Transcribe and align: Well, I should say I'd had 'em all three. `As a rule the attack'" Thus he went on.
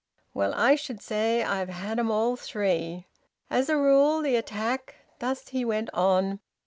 Well, 0.33 0.55
I 0.55 0.73
should 0.73 0.99
say 0.99 1.43
I'd 1.43 1.69
had 1.69 1.99
'em 1.99 2.09
all 2.09 2.35
three. 2.35 3.05
`As 3.51 3.69
a 3.69 3.77
rule 3.77 4.23
the 4.23 4.35
attack'" 4.35 4.95
Thus 5.19 5.49
he 5.49 5.63
went 5.63 5.91
on. 5.93 6.39